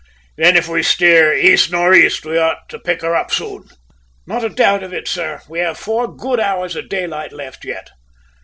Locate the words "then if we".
0.35-0.81